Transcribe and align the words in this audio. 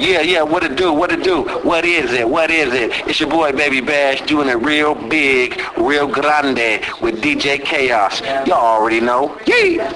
Yeah, 0.00 0.22
yeah, 0.22 0.40
what 0.40 0.64
it 0.64 0.76
do, 0.76 0.94
what 0.94 1.12
it 1.12 1.22
do, 1.22 1.42
what 1.62 1.84
is 1.84 2.10
it, 2.14 2.26
what 2.26 2.50
is 2.50 2.72
it? 2.72 2.90
It's 3.06 3.20
your 3.20 3.28
boy 3.28 3.52
Baby 3.52 3.82
Bash 3.82 4.22
doing 4.22 4.48
it 4.48 4.54
real 4.54 4.94
big, 4.94 5.60
real 5.76 6.06
grande 6.06 6.80
with 7.02 7.20
DJ 7.20 7.62
Chaos. 7.62 8.22
Y'all 8.46 8.52
already 8.52 9.00
know. 9.00 9.38
yeah. 9.44 9.92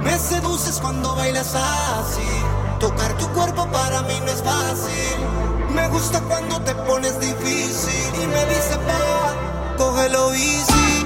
Me 0.04 0.20
seduces 0.20 0.78
cuando 0.82 1.16
bailas 1.16 1.56
así. 1.56 2.28
Tocar 2.82 3.18
tu 3.18 3.30
cuerpo 3.30 3.66
para 3.72 4.02
mí 4.02 4.20
no 4.26 4.28
es 4.30 4.44
fácil. 4.44 5.53
Me 5.74 5.88
gusta 5.88 6.22
cuando 6.22 6.62
te 6.62 6.74
pones 6.76 7.20
difícil 7.20 8.22
y 8.22 8.28
me 8.28 8.46
dice 8.46 8.78
pa, 8.86 9.34
cógelo 9.78 10.34
easy. 10.34 11.03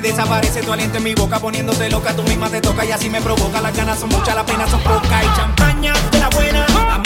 desaparece, 0.00 0.62
tu 0.62 0.72
aliento 0.72 0.98
en 0.98 1.04
mi 1.04 1.14
boca 1.14 1.38
poniéndote 1.38 1.88
loca, 1.90 2.14
tú 2.14 2.22
misma 2.22 2.48
te 2.48 2.60
toca 2.60 2.84
y 2.84 2.92
así 2.92 3.10
me 3.10 3.20
provoca. 3.20 3.60
Las 3.60 3.76
ganas 3.76 3.98
son 3.98 4.08
muchas, 4.10 4.34
las 4.34 4.44
penas 4.44 4.70
son 4.70 4.80
pocas 4.82 5.24
y 5.24 5.36
champaña 5.36 5.92
de 6.12 6.18
la 6.18 6.28
buena, 6.30 6.66
la 6.68 7.02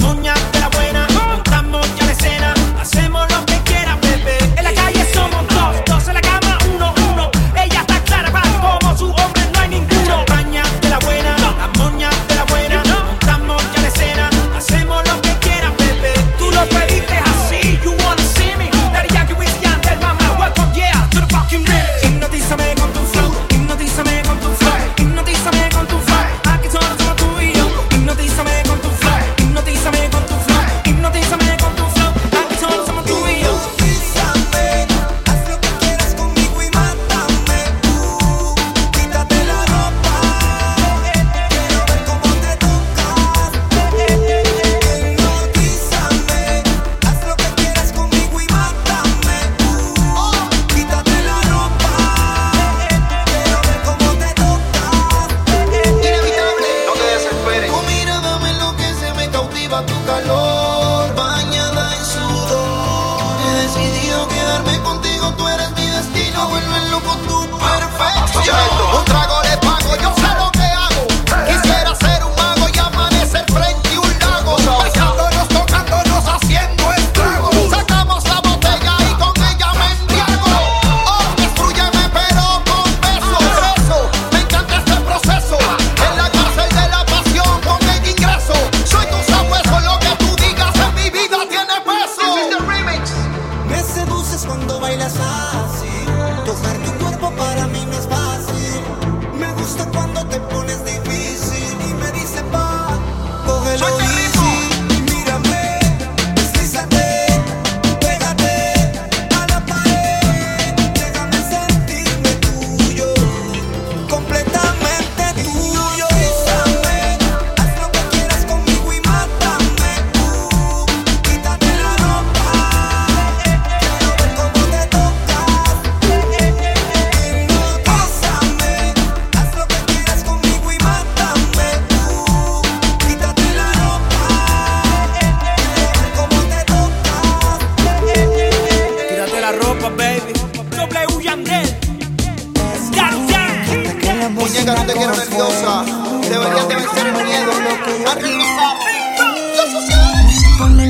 de 0.52 0.60
la 0.60 0.68
buena. 0.68 1.01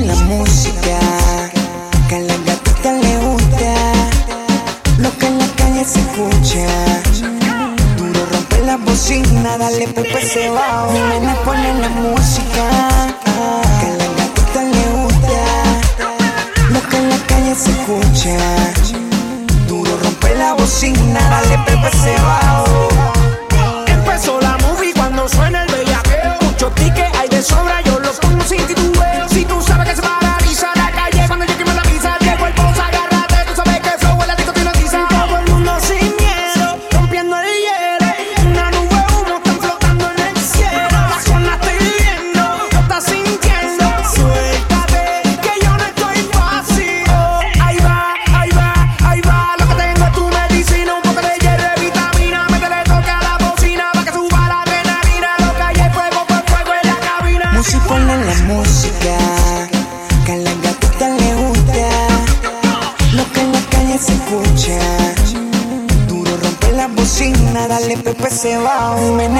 la 0.05 0.15
música, 0.15 0.99
que 2.07 2.15
a 2.15 2.19
la 2.19 2.35
gatita 2.45 2.93
le 2.93 3.17
gusta, 3.19 3.73
lo 4.97 5.17
que 5.17 5.27
en 5.27 5.39
la 5.39 5.47
calle 5.55 5.85
se 5.85 5.99
escucha. 5.99 6.67
Duro 7.97 8.25
rompe 8.31 8.59
la 8.65 8.77
bocina, 8.77 9.57
dale 9.57 9.87
Pepe 9.87 10.21
se 10.21 10.49
va, 10.49 10.87
me 10.91 11.35
pone 11.45 11.73
la 11.79 11.89
música, 11.89 12.65
que 13.79 13.87
a 13.87 13.95
la 13.99 14.07
gatita 14.17 14.61
le 14.75 14.85
gusta, 14.97 15.41
lo 16.69 16.81
que 16.89 16.97
en 16.97 17.09
la 17.09 17.17
calle 17.27 17.55
se 17.55 17.71
escucha. 17.71 18.37
Duro 19.67 19.97
rompe 20.03 20.35
la 20.35 20.53
bocina, 20.53 21.19
dale 21.29 21.57
Pepe 21.65 21.89
se 21.97 22.13
va. 22.21 23.02
say 68.43 68.57
wow 68.57 69.32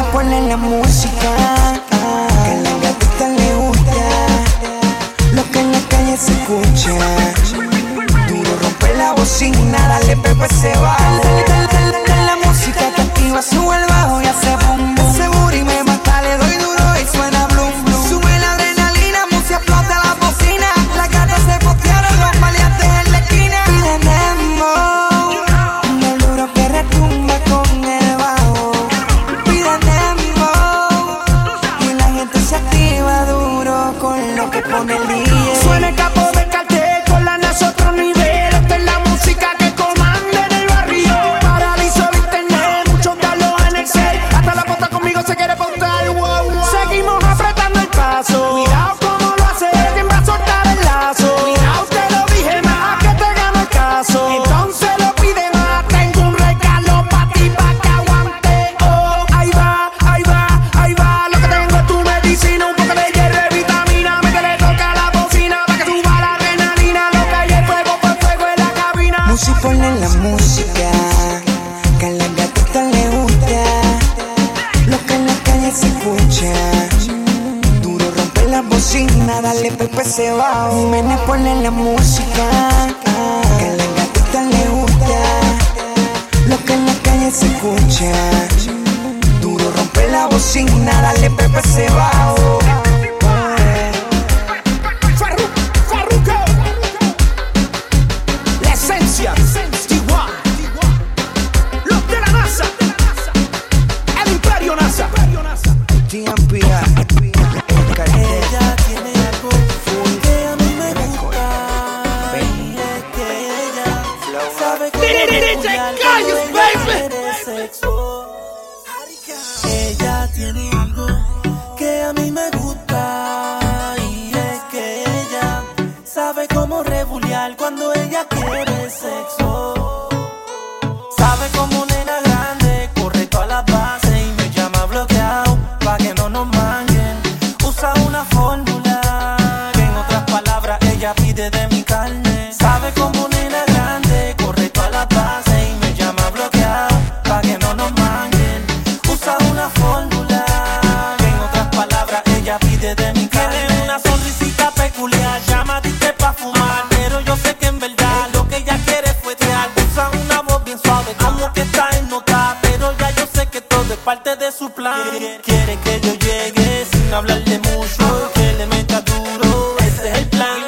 que 161.51 161.61
está 161.61 161.89
en 161.97 162.07
nota, 162.09 162.57
pero 162.61 162.95
ya 162.97 163.09
yo 163.11 163.25
sé 163.33 163.47
que 163.47 163.61
todo 163.61 163.93
es 163.93 163.99
parte 163.99 164.35
de 164.35 164.51
su 164.51 164.69
plan. 164.69 165.01
Quieren 165.43 165.79
que 165.79 165.99
yo 165.99 166.13
llegue 166.13 166.85
sin 166.91 167.13
hablarle 167.13 167.59
mucho, 167.59 168.31
que 168.33 168.53
le 168.53 168.65
meta 168.67 169.01
duro, 169.01 169.75
ese 169.79 170.11
es 170.11 170.17
el 170.19 170.29
plan. 170.29 170.59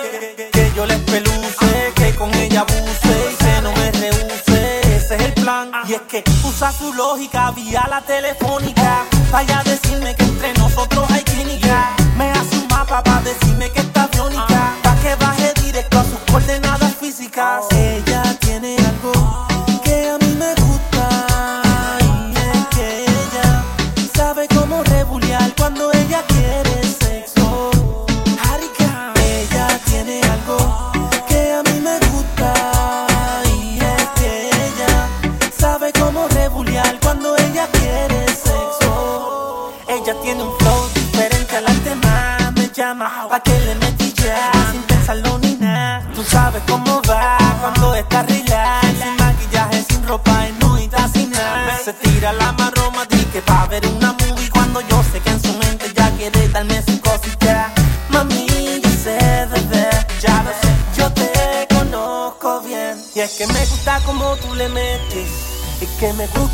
Que 0.52 0.72
yo 0.76 0.86
les 0.86 1.00
peluce, 1.00 1.94
que 1.96 2.16
con 2.16 2.34
ella 2.34 2.62
abuse 2.62 3.16
y 3.32 3.44
se 3.44 3.62
no 3.62 3.72
me 3.74 3.92
rehuse, 3.92 4.96
ese 4.98 5.16
es 5.16 5.22
el 5.22 5.34
plan. 5.34 5.72
Y 5.88 5.94
es 5.94 6.02
que 6.02 6.24
usa 6.44 6.72
su 6.72 6.94
lógica 6.94 7.52
vía 7.52 7.86
la 7.90 8.02
telefónica, 8.02 9.06
vaya 9.32 9.60
a 9.60 9.64
decirme 9.64 10.16
que 10.16 10.24
entre 10.24 10.54
nosotros 10.56 11.06
hay 11.12 11.24
clínica. 11.24 11.96
Me 12.18 12.32
hace 12.32 12.58
un 12.58 12.68
mapa 12.68 13.04
para 13.04 13.22
decirme 13.22 13.72
que 13.72 13.85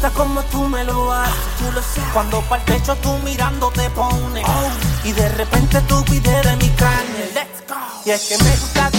gusta 0.02 0.18
como 0.18 0.42
tú 0.46 0.68
me 0.68 0.84
lo 0.84 1.12
haces. 1.12 1.36
Tú 1.60 1.72
lo 1.72 1.82
sabes. 1.82 2.12
Cuando 2.14 2.42
para 2.42 2.64
el 2.64 2.66
techo 2.74 2.96
tú 2.98 3.18
mirando 3.24 3.70
te 3.72 3.90
pones. 3.92 4.46
Oh. 4.48 5.08
Y 5.08 5.12
de 5.12 5.30
repente 5.30 5.80
tú 5.82 6.04
pides 6.06 6.44
de 6.44 6.56
mi 6.56 6.70
carne. 6.70 7.30
Let's 7.34 7.62
go. 7.68 7.76
Y 8.06 8.10
es 8.10 8.22
que 8.28 8.44
me 8.44 8.50
gusta 8.52 8.91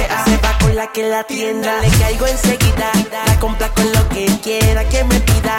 molesta. 0.00 0.24
Se 0.24 0.36
va 0.38 0.58
con 0.58 0.74
la 0.74 0.86
que 0.88 1.08
la 1.08 1.24
tienda. 1.24 1.80
Le 1.80 1.88
caigo 1.98 2.26
enseguida. 2.26 2.92
La 3.26 3.38
compra 3.38 3.68
con 3.68 3.92
lo 3.92 4.08
que 4.08 4.26
quiera 4.42 4.84
que 4.88 5.04
me 5.04 5.20
pida. 5.20 5.58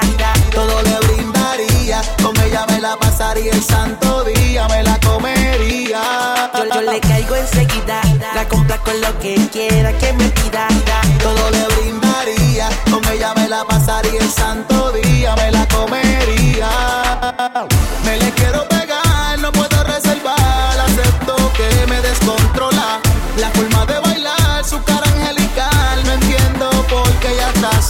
Todo 0.52 0.82
le 0.82 0.98
brindaría, 1.08 2.02
con 2.22 2.38
ella 2.42 2.66
me 2.68 2.80
la 2.80 2.96
pasaría 2.98 3.52
el 3.52 3.64
santo 3.64 4.24
día, 4.24 4.68
me 4.68 4.84
la 4.84 4.98
comería. 5.00 6.52
Yo, 6.54 6.66
yo 6.66 6.82
le 6.82 7.00
caigo 7.00 7.36
enseguida. 7.36 8.02
La 8.36 8.48
compra 8.48 8.78
con 8.78 9.00
lo 9.02 9.18
que 9.20 9.36
quiera 9.52 9.92
que 9.98 10.14
me 10.14 10.30
pida. 10.30 10.68
Todo 11.20 11.50
le 11.52 11.66
brindaría, 11.76 12.70
con 12.90 13.06
ella 13.12 13.34
me 13.36 13.48
la 13.48 13.64
pasaría 13.66 14.20
el 14.20 14.32
santo 14.32 14.92
día, 14.92 15.36
me 15.36 15.52
la 15.52 15.68
comería. 15.68 16.70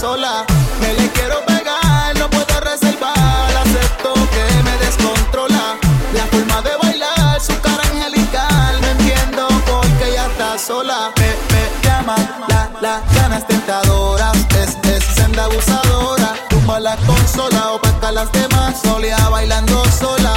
Sola. 0.01 0.43
Me 0.79 0.93
le 0.95 1.07
quiero 1.11 1.45
pegar, 1.45 2.17
no 2.17 2.27
puedo 2.27 2.59
reservar, 2.61 3.49
acepto 3.63 4.13
que 4.33 4.45
me 4.63 4.75
descontrola. 4.83 5.77
La 6.15 6.25
forma 6.25 6.61
de 6.63 6.75
bailar, 6.81 7.39
su 7.39 7.53
cara 7.61 7.83
angelical, 7.83 8.81
no 8.81 8.87
entiendo 8.87 9.47
por 9.67 9.85
qué 9.97 10.09
ella 10.09 10.25
está 10.25 10.57
sola. 10.57 11.11
Me, 11.19 11.29
me 11.53 11.63
llama 11.87 12.15
la, 12.47 12.71
las 12.81 13.13
ganas 13.13 13.45
tentadoras, 13.45 14.35
es, 14.61 14.71
es 14.89 15.03
senda 15.03 15.43
abusadora. 15.43 16.33
Tumba 16.49 16.79
la 16.79 16.95
consola, 17.05 17.73
opaca 17.73 18.11
las 18.11 18.31
demás, 18.31 18.81
solea 18.81 19.29
bailando 19.29 19.85
sola. 19.85 20.33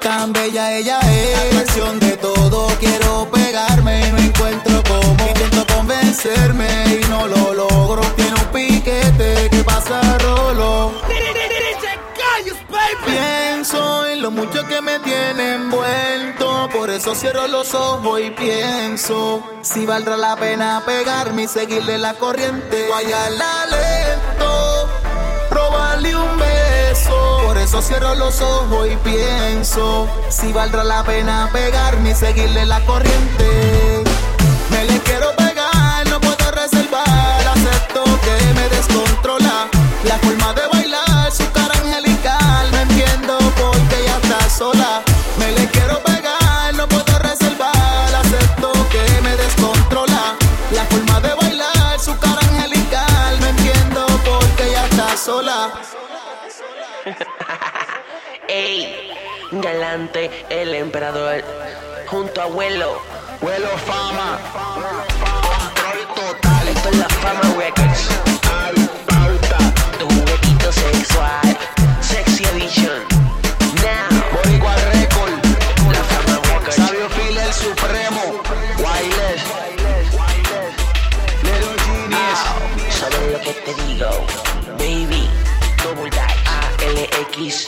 Tan 0.00 0.32
bella 0.32 0.76
ella 0.78 1.00
es, 1.00 1.56
pasión 1.56 1.98
de 1.98 2.16
todo, 2.18 2.68
quiero 2.78 3.28
pegarme 3.32 4.12
no 4.12 4.18
encuentro 4.18 4.80
cómo. 4.88 5.28
Intento 5.28 5.66
convencerme 5.74 6.87
lo 14.28 14.32
mucho 14.32 14.66
que 14.66 14.82
me 14.82 14.98
tiene 14.98 15.54
envuelto, 15.54 16.68
por 16.72 16.90
eso 16.90 17.14
cierro 17.14 17.46
los 17.46 17.72
ojos 17.72 18.20
y 18.20 18.30
pienso 18.30 19.42
si 19.62 19.86
valdrá 19.86 20.18
la 20.18 20.36
pena 20.36 20.82
pegarme 20.84 21.44
y 21.44 21.48
seguirle 21.48 21.96
la 21.96 22.12
corriente. 22.14 22.88
Vaya 22.90 23.30
la 23.30 23.66
lento, 23.66 24.88
robarle 25.50 26.14
un 26.14 26.38
beso. 26.38 27.40
Por 27.46 27.56
eso 27.56 27.80
cierro 27.80 28.14
los 28.16 28.40
ojos 28.42 28.88
y 28.88 28.96
pienso 28.96 30.06
si 30.28 30.52
valdrá 30.52 30.84
la 30.84 31.02
pena 31.04 31.48
pegarme 31.50 32.10
y 32.10 32.14
seguirle 32.14 32.66
la 32.66 32.80
corriente. 32.84 34.04
Me 34.70 34.84
le 34.84 35.00
quiero 35.00 35.34
pegar, 35.36 36.06
no 36.10 36.20
puedo 36.20 36.50
reservar, 36.50 37.46
acepto 37.54 38.04
que 38.04 38.54
me 38.54 38.68
descontrola. 38.68 39.68
La 40.04 40.18
forma 40.18 40.52
de 40.52 40.77
galante, 59.60 60.30
el 60.50 60.74
emperador. 60.74 61.42
Junto 62.06 62.40
a 62.40 62.44
abuelo. 62.44 63.00
Vuelo 63.40 63.68
fama. 63.86 64.38
Esto 66.68 66.88
es 66.90 66.96
la 66.96 67.08
fama 67.08 67.40
records. 67.58 68.08
Tu 69.98 70.06
juguetito 70.06 70.72
sexual. 70.72 71.56
Sexy 72.00 72.44
edition. 72.44 73.02
Now. 73.82 74.08
Boricua 74.32 74.74
Record. 74.92 75.32
La 75.92 76.02
fama 76.04 76.40
records. 76.48 76.76
Sabio 76.76 77.08
Phil 77.10 77.36
el 77.38 77.52
Supremo. 77.52 78.42
Wireless. 78.78 79.42
Little 81.42 81.76
Genius. 81.84 82.40
¿Sabes 82.90 83.32
lo 83.32 83.40
que 83.40 83.52
te 83.52 83.74
digo? 83.82 84.26
Baby. 84.78 85.28
Double 85.82 86.10
dash. 86.10 86.36
A-L-X. 86.46 87.67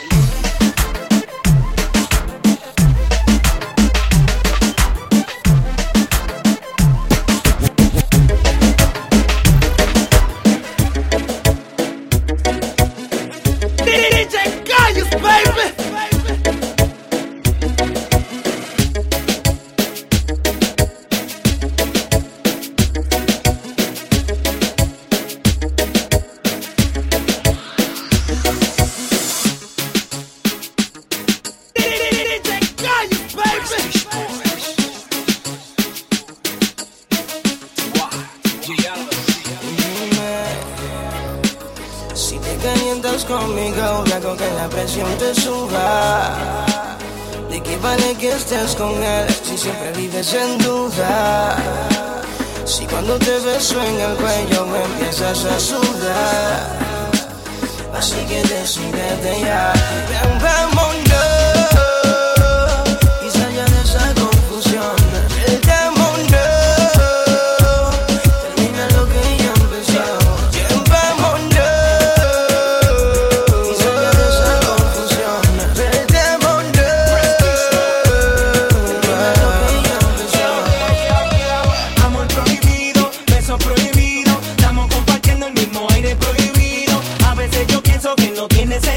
Beso 53.91 54.07
en 54.07 54.30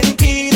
no 0.01 0.53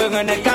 Lo 0.00 0.08
que 0.08 0.49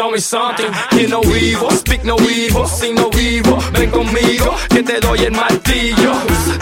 show 0.00 0.10
me 0.10 0.18
something. 0.18 0.70
Que 0.90 1.06
no 1.08 1.20
vivo, 1.20 1.70
speak 1.70 2.04
no 2.04 2.16
vivo, 2.16 2.66
si 2.66 2.92
no 2.92 3.10
vivo, 3.10 3.58
ven 3.72 3.90
conmigo, 3.90 4.54
que 4.68 4.82
te 4.82 4.98
doy 4.98 5.20
el 5.24 5.32
martillo. 5.32 6.12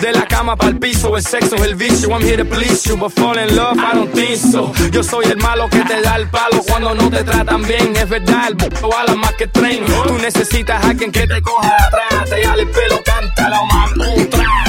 De 0.01 0.13
la 0.13 0.27
cama 0.27 0.57
pa'l 0.57 0.77
piso, 0.79 1.17
el 1.17 1.23
sexo 1.23 1.55
es 1.57 1.63
el 1.63 1.77
vicio. 1.77 2.09
I'm 2.11 2.23
here 2.23 2.37
to 2.37 2.45
please 2.45 2.89
you, 2.89 2.97
but 2.97 3.13
fall 3.13 3.39
in 3.39 3.55
love, 3.55 3.79
I 3.79 3.95
don't 3.95 4.13
think 4.13 4.37
so. 4.37 4.73
Yo 4.91 5.03
soy 5.03 5.27
el 5.27 5.39
malo 5.39 5.69
que 5.69 5.85
te 5.85 6.01
da 6.03 6.17
el 6.17 6.29
palo 6.29 6.63
cuando 6.67 6.95
no 6.95 7.09
te 7.11 7.23
tratan 7.23 7.63
bien. 7.63 7.95
Es 7.97 8.09
verdad, 8.09 8.49
el 8.49 8.55
buco 8.55 8.97
a 8.97 9.05
la 9.05 9.15
más 9.15 9.35
que 9.35 9.47
tren. 9.47 9.85
Tú 9.87 10.19
necesitas 10.21 10.85
a 10.85 10.91
alguien 10.91 11.13
que 11.13 11.27
te 11.27 11.41
coja 11.41 11.69
de 11.69 11.85
atrás, 11.85 12.31
te 12.31 12.45
jale 12.45 12.63
el 12.63 12.71
pelo, 12.71 13.01
cántalo, 13.05 13.67
man, 13.67 14.01
un. 14.01 14.68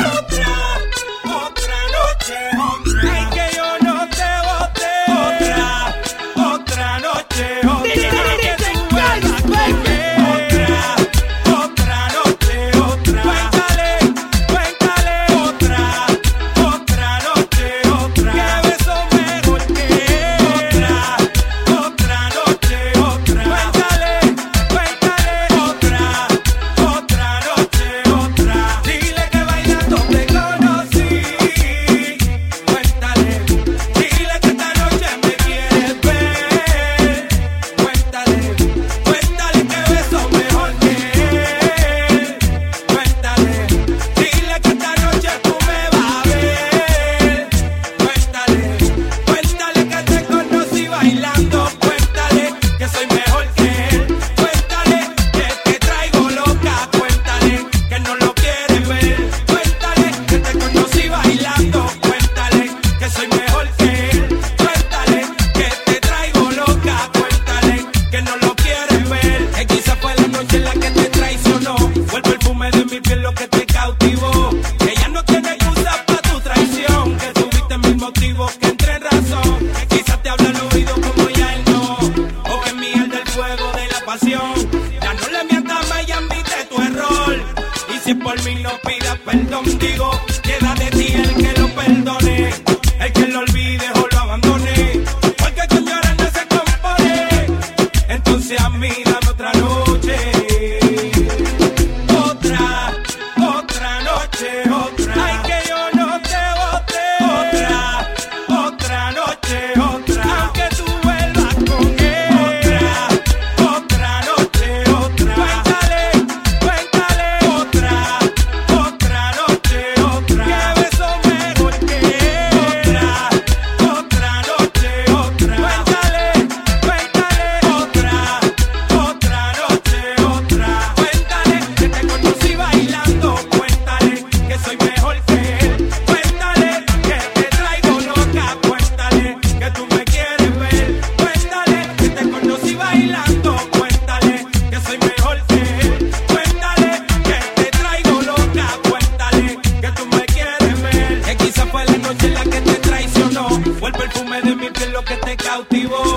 El 153.89 153.95
perfume 153.95 154.39
de 154.43 154.55
mi 154.55 154.69
piel 154.69 154.91
lo 154.91 155.03
que 155.03 155.15
te 155.15 155.35
cautivó. 155.35 156.08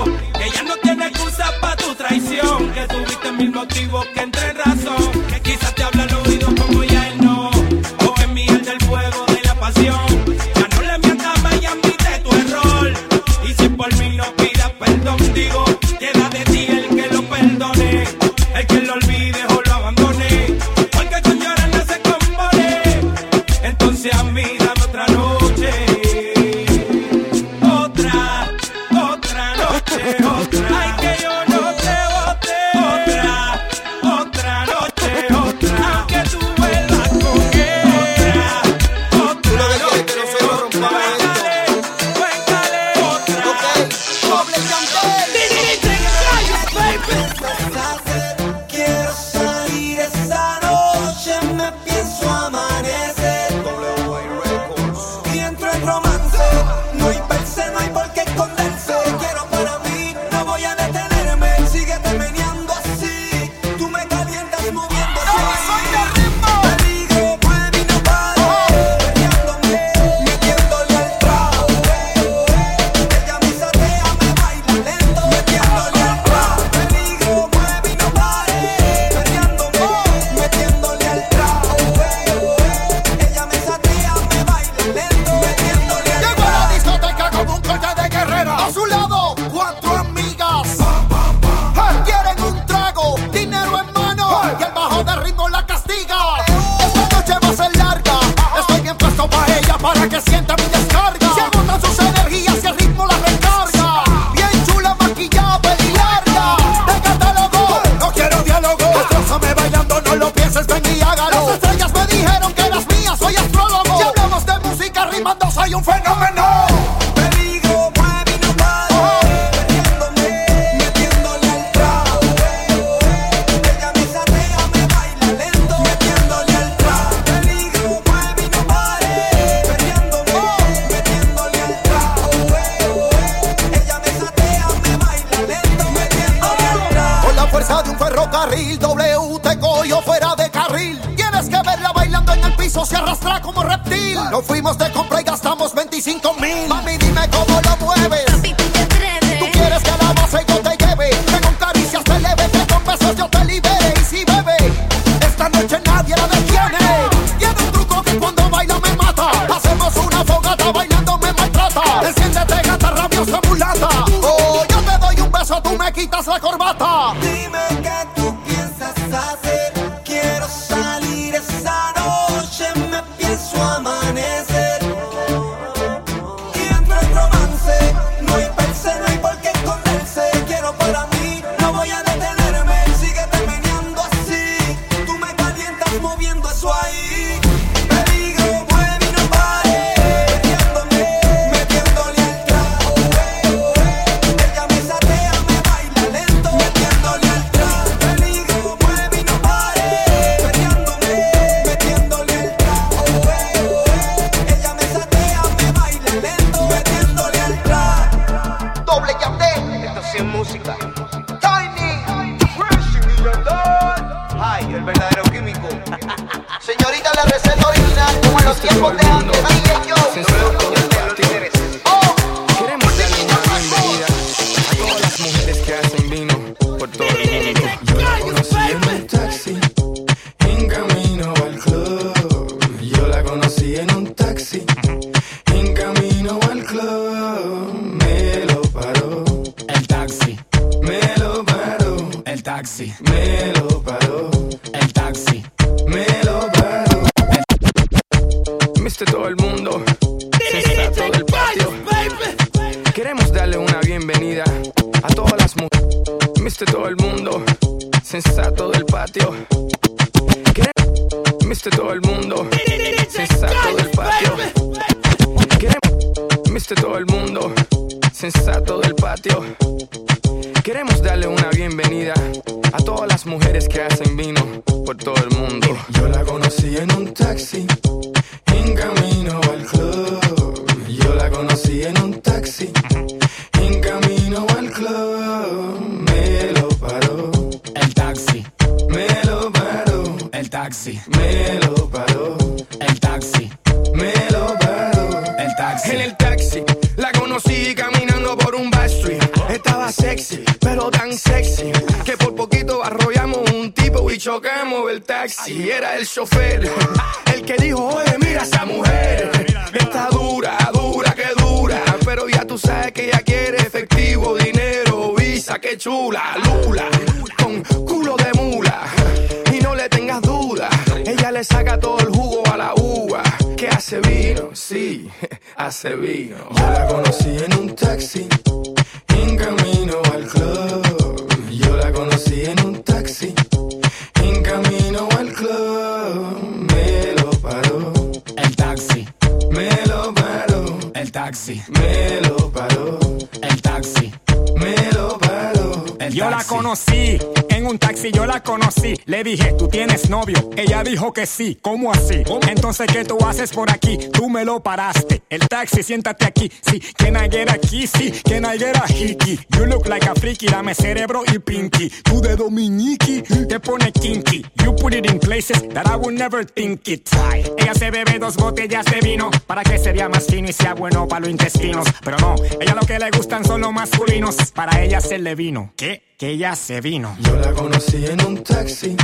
yo 346.23 346.29
la 346.29 346.43
conocí. 346.43 347.19
En 347.49 347.65
un 347.65 347.77
taxi 347.77 348.11
yo 348.11 348.25
la 348.25 348.41
conocí. 348.41 348.93
Le 349.05 349.23
dije, 349.23 349.53
tú 349.57 349.67
tienes 349.67 350.09
novio. 350.09 350.49
Ella 350.55 350.83
dijo 350.83 351.11
que 351.11 351.25
sí. 351.25 351.57
¿Cómo 351.61 351.91
así? 351.91 352.23
Entonces, 352.47 352.87
¿qué 352.87 353.03
tú 353.03 353.17
haces 353.25 353.51
por 353.51 353.69
aquí? 353.71 353.97
Tú 354.11 354.29
me 354.29 354.45
lo 354.45 354.61
paraste. 354.61 355.23
El 355.29 355.47
taxi, 355.47 355.83
siéntate 355.83 356.25
aquí. 356.25 356.51
Sí, 356.61 356.79
can 356.97 357.15
I 357.15 357.29
get 357.29 357.49
a 357.49 357.57
kissy? 357.57 358.11
Can 358.23 358.45
I 358.45 358.57
get 358.57 358.77
a 358.77 358.87
hickey? 358.87 359.39
You 359.57 359.65
look 359.65 359.87
like 359.87 360.07
a 360.07 360.15
freaky. 360.15 360.47
Dame 360.47 360.73
cerebro 360.73 361.23
y 361.33 361.39
pinky. 361.39 361.89
Tú 362.03 362.21
de 362.21 362.35
dominiki 362.35 363.23
te 363.47 363.59
pone 363.59 363.91
kinky. 363.91 364.45
You 364.63 364.75
put 364.75 364.93
it 364.93 365.05
in 365.05 365.19
places 365.19 365.61
that 365.73 365.87
I 365.87 365.95
would 365.95 366.13
never 366.13 366.45
think 366.45 366.87
it. 366.87 367.09
Ay, 367.29 367.43
ella 367.57 367.73
se 367.73 367.91
bebe 367.91 368.19
dos 368.19 368.37
botellas 368.37 368.85
de 368.85 368.99
vino 369.01 369.29
para 369.45 369.63
que 369.63 369.77
se 369.77 369.91
vea 369.91 370.09
más 370.09 370.25
fino 370.25 370.49
y 370.49 370.53
sea 370.53 370.73
bueno 370.73 371.07
para 371.07 371.21
los 371.21 371.29
intestinos. 371.29 371.87
Pero 372.03 372.17
no, 372.17 372.35
ella 372.59 372.75
lo 372.75 372.85
que 372.85 372.97
le 372.99 373.09
gustan 373.11 373.43
son 373.43 373.61
los 373.61 373.73
masculinos. 373.73 374.51
Para 374.53 374.81
ella 374.81 375.01
se 375.01 375.17
le 375.17 375.35
vino. 375.35 375.73
¿Qué? 375.75 376.12
ella 376.25 376.55
se 376.55 376.81
vino. 376.81 377.15
Yo 377.19 377.35
la 377.35 377.51
conocí 377.51 378.05
en 378.05 378.25
un 378.25 378.43
taxi, 378.43 378.95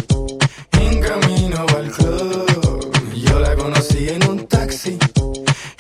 en 0.80 1.02
camino 1.02 1.66
al 1.78 1.92
club. 1.92 2.92
Yo 3.16 3.40
la 3.40 3.56
conocí 3.56 4.10
en 4.10 4.30
un 4.30 4.48
taxi, 4.48 4.98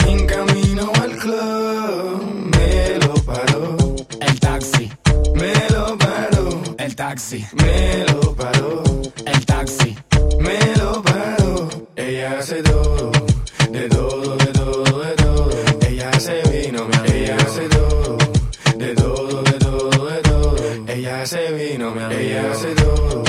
en 0.08 0.26
camino 0.26 0.92
al 1.02 1.16
club. 1.18 2.52
Me 2.56 2.98
lo 3.00 3.14
paró. 3.24 3.78
El 4.20 4.40
taxi. 4.40 4.92
Me 5.36 5.54
lo 5.70 5.98
paró. 5.98 6.62
El 6.78 6.96
taxi. 6.96 7.46
Me 7.54 8.06
lo 8.12 8.36
paró. 8.36 8.84
El 9.26 9.46
taxi. 9.46 9.96
Me 10.40 10.76
lo 10.78 11.02
paró. 11.02 11.70
Ella 11.96 12.40
hace 12.40 12.62
todo, 12.64 13.12
de 13.72 13.88
todo, 13.90 14.38
Ella 21.20 21.26
se 21.26 21.52
vino, 21.52 21.92
mi. 21.92 22.16
Ella 22.16 22.50
hace 22.50 22.74
todo, 22.76 23.24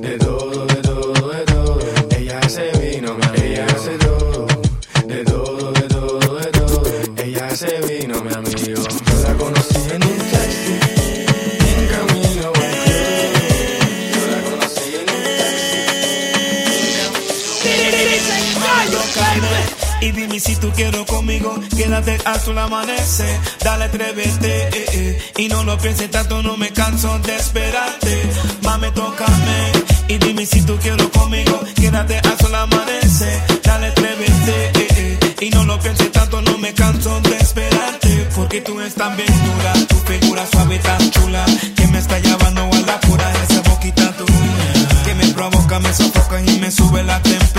de 0.00 0.16
todo, 0.16 0.64
de 0.64 0.74
todo, 0.76 1.28
de 1.28 1.44
todo. 1.44 1.78
Ella 2.16 2.40
se 2.48 2.70
vino, 2.78 3.14
mi. 3.14 3.42
Ella 3.44 3.66
hace 3.66 3.90
todo. 3.98 4.05
Y 20.06 20.12
dime 20.12 20.38
si 20.38 20.54
tú 20.54 20.70
quieres 20.70 21.04
conmigo, 21.04 21.58
quédate 21.76 22.16
hasta 22.24 22.52
el 22.52 22.58
amanecer. 22.58 23.40
Dale, 23.58 23.86
atrévete, 23.86 24.68
eh, 24.68 24.86
eh. 24.92 25.32
Y 25.38 25.48
no 25.48 25.64
lo 25.64 25.76
pienses 25.78 26.08
tanto, 26.12 26.44
no 26.44 26.56
me 26.56 26.70
canso 26.70 27.18
de 27.18 27.34
esperarte. 27.34 28.22
Mame, 28.62 28.92
tócame. 28.92 29.72
Y 30.06 30.18
dime 30.18 30.46
si 30.46 30.62
tú 30.62 30.78
quieres 30.80 31.08
conmigo, 31.08 31.60
quédate 31.74 32.18
hasta 32.18 32.46
el 32.46 32.54
amanecer. 32.54 33.42
Dale, 33.64 33.88
atrévete, 33.88 34.70
eh, 34.78 34.88
eh. 34.96 35.34
Y 35.40 35.50
no 35.50 35.64
lo 35.64 35.76
pienses 35.80 36.12
tanto, 36.12 36.40
no 36.40 36.56
me 36.56 36.72
canso 36.72 37.20
de 37.22 37.38
esperarte. 37.38 38.28
Porque 38.36 38.60
tú 38.60 38.78
eres 38.78 38.94
tan 38.94 39.16
bien 39.16 39.34
dura, 39.44 39.72
tu 39.88 39.96
figura 39.96 40.46
suave 40.46 40.78
tan 40.78 41.10
chula. 41.10 41.44
Que 41.74 41.84
me 41.88 41.98
está 41.98 42.20
llevando 42.20 42.62
a 42.62 42.80
la 42.86 43.00
pura 43.00 43.32
esa 43.42 43.60
boquita 43.62 44.12
tuya. 44.16 45.02
Que 45.04 45.16
me 45.16 45.26
provoca, 45.32 45.80
me 45.80 45.92
sofoca 45.92 46.40
y 46.42 46.60
me 46.60 46.70
sube 46.70 47.02
la 47.02 47.20
temperatura. 47.22 47.55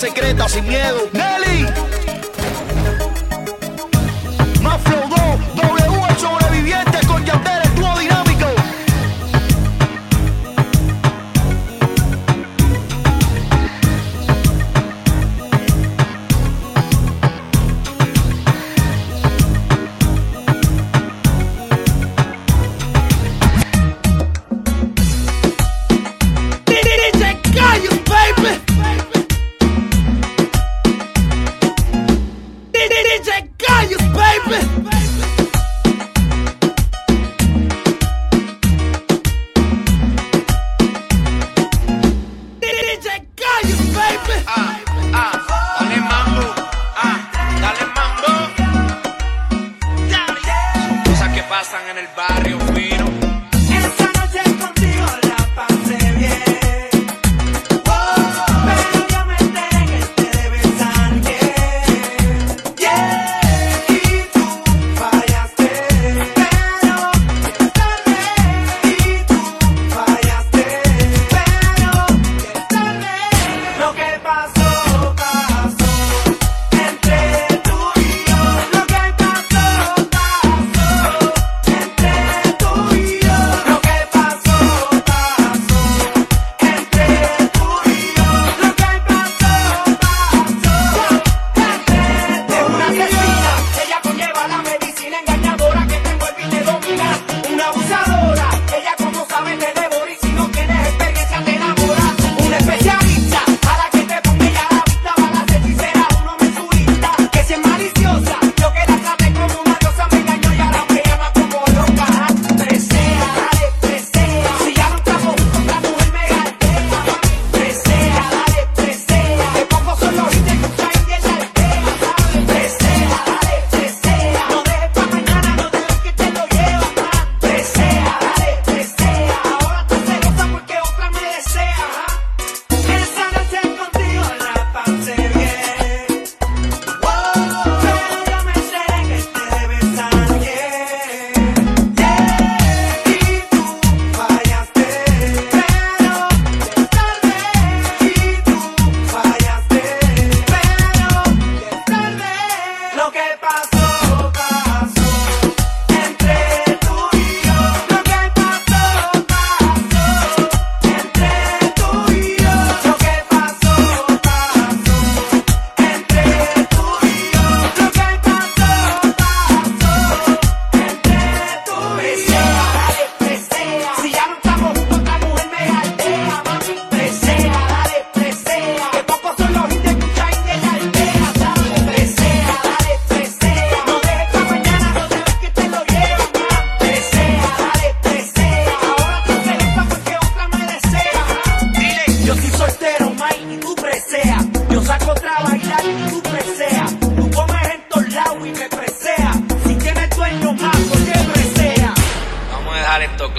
Secreta, 0.00 0.48
sin 0.48 0.66
miedo. 0.66 1.19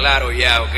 Claro 0.02 0.32
ya, 0.32 0.64
¿ok? 0.64 0.76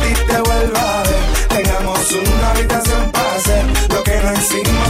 ti 0.00 0.12
te 0.28 0.40
vuelva 0.40 1.00
a 1.00 1.02
ver. 1.02 1.22
Tengamos 1.48 2.12
una 2.12 2.50
habitación 2.50 3.10
para 3.12 3.34
hacer 3.34 3.64
lo 3.90 4.02
que 4.02 4.14
no 4.22 4.28
encima 4.30 4.81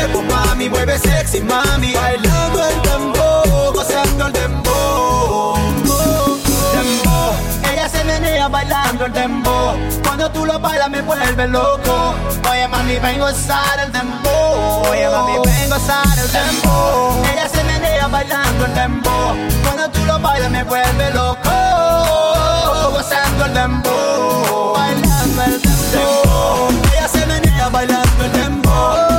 cuerpo, 0.00 0.22
mami, 0.22 0.68
mueve 0.68 0.98
sexy, 0.98 1.40
mami. 1.40 1.92
Bailando 1.94 2.66
el 2.66 2.82
dembow, 2.82 3.72
gozando 3.72 4.26
el 4.26 4.32
dembow. 4.32 5.56
Dembow, 6.74 7.32
ella 7.72 7.88
se 7.88 8.04
menea 8.04 8.48
bailando 8.48 9.06
el 9.06 9.12
dembow. 9.12 9.76
Cuando 10.02 10.30
tú 10.30 10.46
lo 10.46 10.58
bailas 10.58 10.90
me 10.90 11.02
vuelve 11.02 11.48
loco. 11.48 12.14
Oye, 12.50 12.68
mami, 12.68 12.96
vengo 12.98 13.26
a 13.26 13.32
usar 13.32 13.78
el 13.84 13.92
dembow. 13.92 14.88
Oye, 14.90 15.08
mami, 15.08 15.32
vengo 15.44 15.74
a 15.74 15.78
usar 15.78 16.18
el 16.18 16.32
dembow. 16.32 17.24
Ella 17.32 17.48
se 17.48 17.64
menea 17.64 18.06
bailando 18.08 18.66
el 18.66 18.74
dembow. 18.74 19.36
Cuando 19.62 19.90
tú 19.90 20.04
lo 20.04 20.18
bailas 20.18 20.50
me 20.50 20.64
vuelve 20.64 21.10
loco. 21.10 21.50
Gozando 22.92 23.44
el 23.46 23.54
dembow. 23.54 24.72
Bailando 24.74 25.42
el 25.42 25.62
dembow. 25.62 26.68
Ella 26.92 27.08
se 27.08 27.26
menea 27.26 27.68
bailando 27.68 28.24
el 28.24 28.32
dembow. 28.32 29.09